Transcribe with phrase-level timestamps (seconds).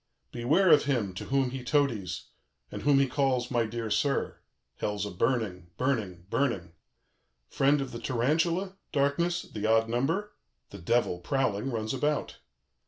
[0.31, 2.29] "Beware of him to whom he toadies,
[2.71, 4.39] and whom he calls 'My dear sir.'
[4.77, 6.71] Hell's a burning, burning, burning.
[7.49, 10.33] "Friend of the tarantula, darkness, the odd number,
[10.71, 12.39] the Devil, prowling, runs about.